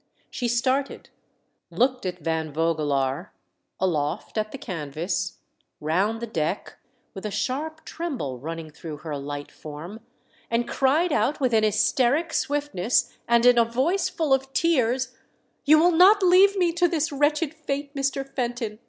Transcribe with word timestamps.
She 0.31 0.47
started, 0.47 1.09
looked 1.69 2.07
at 2.07 2.17
Van 2.23 2.51
Voge 2.51 2.79
laar, 2.79 3.29
aloft 3.79 4.35
at 4.35 4.51
the 4.51 4.57
canvas, 4.57 5.37
round 5.79 6.23
the 6.23 6.25
deck, 6.25 6.79
with 7.13 7.23
a 7.23 7.29
sharp 7.29 7.85
tremble 7.85 8.39
running 8.39 8.71
through 8.71 8.97
her 9.05 9.15
light 9.15 9.51
form, 9.51 9.99
and 10.49 10.67
cried 10.67 11.13
out 11.13 11.39
with 11.39 11.53
an 11.53 11.63
hvsteric 11.63 12.33
swift 12.33 12.73
ness, 12.73 13.15
and 13.27 13.45
in 13.45 13.59
a 13.59 13.63
voice 13.63 14.09
full 14.09 14.33
of 14.33 14.51
tears, 14.53 15.15
"You 15.65 15.77
will 15.77 15.91
not 15.91 16.23
leave 16.23 16.57
me 16.57 16.73
to 16.73 16.87
this 16.87 17.09
vv'retched 17.11 17.53
fate, 17.53 17.93
Mr. 17.93 18.27
Fenton 18.27 18.79